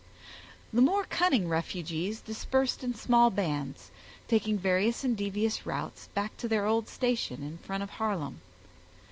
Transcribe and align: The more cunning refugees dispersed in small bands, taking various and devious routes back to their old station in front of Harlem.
The 0.73 0.81
more 0.81 1.03
cunning 1.03 1.47
refugees 1.47 2.21
dispersed 2.21 2.83
in 2.83 2.95
small 2.95 3.29
bands, 3.29 3.91
taking 4.27 4.57
various 4.57 5.03
and 5.03 5.15
devious 5.15 5.63
routes 5.63 6.07
back 6.15 6.35
to 6.37 6.47
their 6.47 6.65
old 6.65 6.87
station 6.87 7.43
in 7.43 7.59
front 7.59 7.83
of 7.83 7.91
Harlem. 7.91 8.41